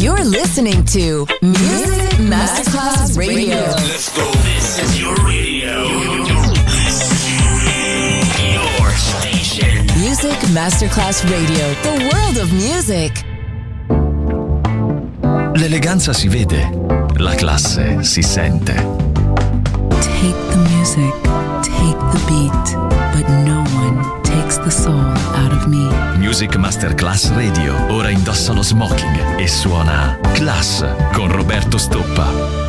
[0.00, 3.56] You're listening to Music Masterclass Radio.
[3.56, 4.30] Let's go.
[4.44, 5.88] This is your radio.
[8.54, 9.86] Your station.
[9.98, 11.74] Music Masterclass Radio.
[11.82, 13.24] The world of music.
[15.56, 16.70] L'eleganza si vede,
[17.16, 18.74] la classe si sente.
[20.00, 21.12] Take the music,
[21.62, 22.76] take the beat,
[23.12, 25.12] but no one takes the soul
[25.48, 25.88] out of me.
[26.18, 32.67] Music Masterclass Radio ora indossa lo smoking e suona Class con Roberto Stoppa.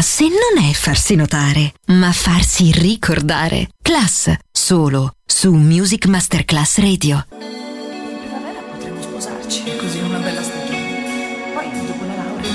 [0.00, 3.68] Farsi notare, ma farsi ricordare.
[3.82, 7.26] Class, solo su Music Masterclass Radio.
[7.28, 11.50] Primavera potremmo sposarci, così una bella stagione.
[11.52, 12.52] Poi, dopo la laurea,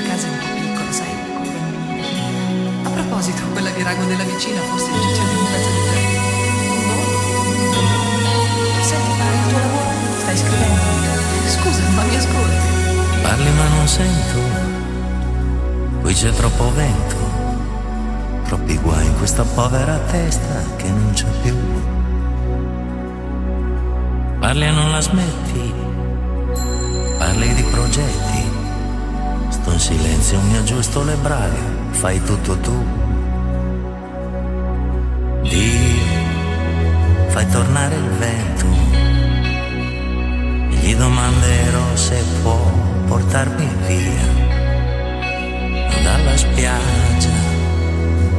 [0.00, 2.00] la casa è un po' piccola, sai, con i bambini.
[2.84, 6.00] A proposito, quella di Rago della vicina forse ci c'è un pezzo di te.
[8.82, 9.90] Senti, ma il tuo lavoro
[10.20, 10.88] stai scrivendo?
[11.48, 12.66] Scusa, ma mi ascolti?
[13.20, 14.67] Parli ma non sento,
[16.08, 17.16] qui c'è troppo vento
[18.46, 21.54] troppi guai in questa povera testa che non c'è più.
[24.38, 25.74] Parli e non la smetti,
[27.18, 28.42] parli di progetti,
[29.50, 31.60] sto in silenzio, mi aggiusto le braghe,
[31.90, 32.86] fai tutto tu.
[35.42, 36.02] Dio,
[37.26, 38.66] fai tornare il vento,
[40.70, 42.58] gli domanderò se può
[43.08, 44.57] portarmi via
[46.02, 47.30] dalla spiaggia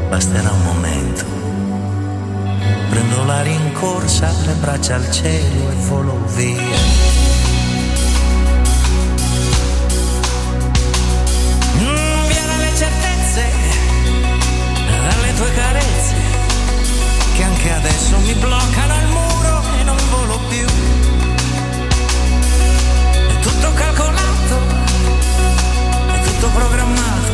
[0.10, 1.26] basterà un momento.
[2.90, 6.78] Prendo la rincorsa, le braccia al cielo e volo via.
[11.78, 12.10] Mm,
[15.36, 16.16] tue carezze,
[17.36, 20.66] che anche adesso mi bloccano al muro e non volo più.
[23.28, 24.58] È tutto calcolato,
[26.14, 27.29] è tutto programmato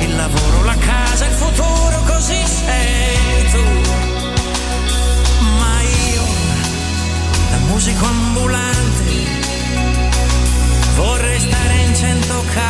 [0.00, 3.62] il lavoro, la casa, il futuro, così sei tu.
[5.58, 6.22] Ma io,
[7.50, 9.14] da musico ambulante,
[10.96, 12.69] vorrei stare in cento case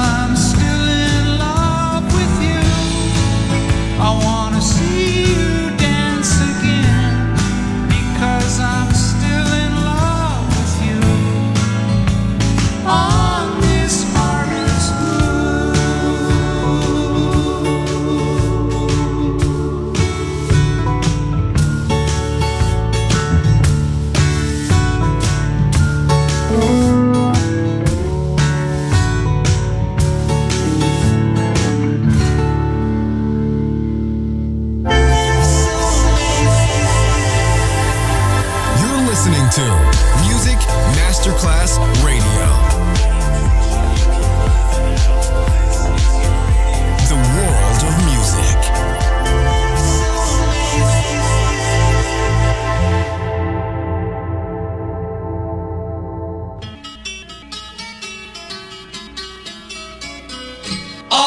[0.00, 0.47] I'm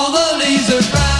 [0.01, 1.10] all the leaves are.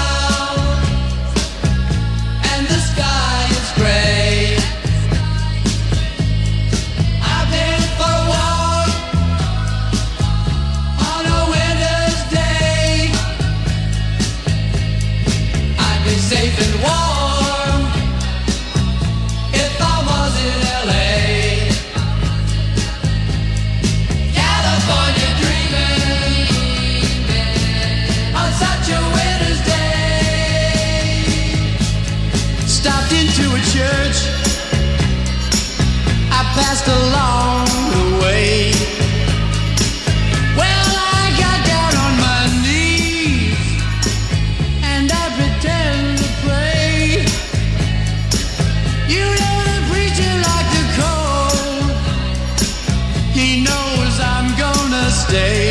[53.59, 55.70] knows I'm gonna stay.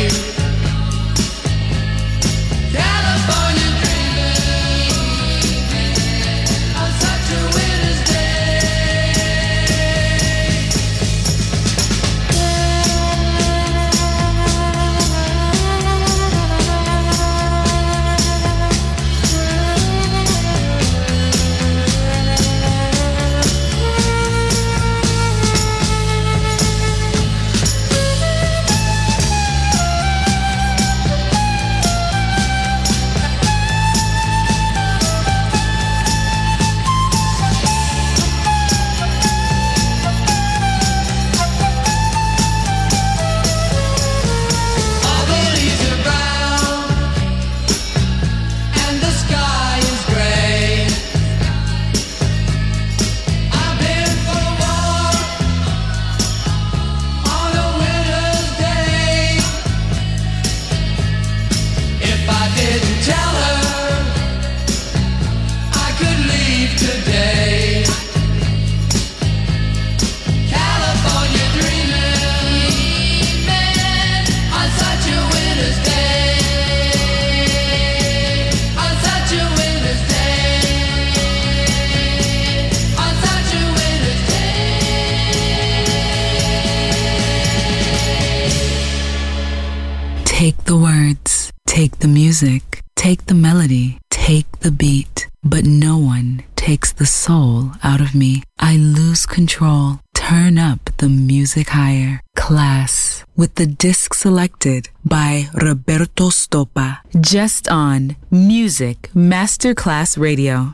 [98.11, 99.99] of me, I lose control.
[100.13, 102.21] Turn up the music higher.
[102.35, 106.99] Class with the disc selected by Roberto Stoppa.
[107.19, 110.73] Just on Music Masterclass Radio.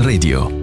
[0.00, 0.61] Radio.